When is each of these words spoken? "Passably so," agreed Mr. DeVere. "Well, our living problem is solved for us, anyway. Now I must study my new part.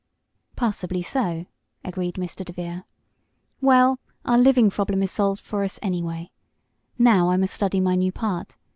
"Passably 0.55 1.03
so," 1.03 1.45
agreed 1.83 2.15
Mr. 2.15 2.43
DeVere. 2.43 2.85
"Well, 3.61 3.99
our 4.25 4.39
living 4.39 4.71
problem 4.71 5.03
is 5.03 5.11
solved 5.11 5.39
for 5.41 5.63
us, 5.63 5.77
anyway. 5.83 6.31
Now 6.97 7.29
I 7.29 7.37
must 7.37 7.53
study 7.53 7.79
my 7.79 7.93
new 7.93 8.11
part. 8.11 8.57